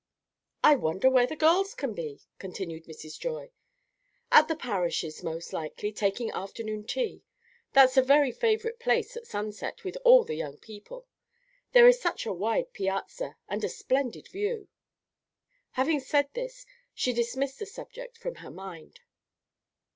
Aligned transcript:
"I 0.63 0.77
wonder 0.77 1.11
where 1.11 1.27
the 1.27 1.35
girls 1.35 1.75
can 1.75 1.93
be," 1.93 2.21
continued 2.39 2.85
Mrs. 2.85 3.19
Joy. 3.19 3.51
"At 4.31 4.47
the 4.47 4.55
Parishes', 4.55 5.21
most 5.21 5.53
likely, 5.53 5.91
taking 5.91 6.31
afternoon 6.31 6.85
tea. 6.87 7.21
That's 7.73 7.97
a 7.97 8.01
very 8.01 8.31
favorite 8.31 8.79
place 8.79 9.15
at 9.15 9.27
sunset 9.27 9.83
with 9.83 9.95
all 10.03 10.23
the 10.23 10.33
young 10.33 10.57
people. 10.57 11.05
There 11.73 11.87
is 11.87 12.01
such 12.01 12.25
a 12.25 12.33
wide 12.33 12.73
piazza, 12.73 13.37
and 13.47 13.63
a 13.63 13.69
splendid 13.69 14.27
view." 14.27 14.69
Having 15.73 15.99
said 15.99 16.29
this, 16.33 16.65
she 16.95 17.13
dismissed 17.13 17.59
the 17.59 17.67
subject 17.67 18.17
from 18.17 18.33
her 18.37 18.49
mind. 18.49 19.01